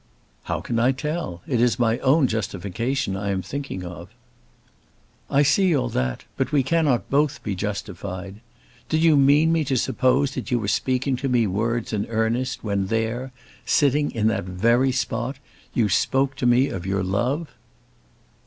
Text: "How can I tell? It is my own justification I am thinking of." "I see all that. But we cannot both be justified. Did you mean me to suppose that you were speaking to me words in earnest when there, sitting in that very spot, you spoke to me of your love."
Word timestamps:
"How 0.45 0.61
can 0.61 0.79
I 0.79 0.93
tell? 0.93 1.43
It 1.45 1.61
is 1.61 1.77
my 1.77 1.99
own 1.99 2.25
justification 2.25 3.15
I 3.15 3.29
am 3.29 3.43
thinking 3.43 3.85
of." 3.85 4.09
"I 5.29 5.43
see 5.43 5.75
all 5.75 5.89
that. 5.89 6.23
But 6.37 6.51
we 6.51 6.63
cannot 6.63 7.11
both 7.11 7.43
be 7.43 7.53
justified. 7.53 8.41
Did 8.89 9.03
you 9.03 9.15
mean 9.15 9.51
me 9.51 9.63
to 9.65 9.77
suppose 9.77 10.31
that 10.31 10.49
you 10.49 10.57
were 10.57 10.67
speaking 10.67 11.17
to 11.17 11.29
me 11.29 11.45
words 11.45 11.93
in 11.93 12.07
earnest 12.07 12.63
when 12.63 12.87
there, 12.87 13.31
sitting 13.63 14.09
in 14.09 14.25
that 14.29 14.45
very 14.45 14.91
spot, 14.91 15.35
you 15.75 15.87
spoke 15.87 16.33
to 16.37 16.47
me 16.47 16.67
of 16.69 16.83
your 16.87 17.03
love." 17.03 17.49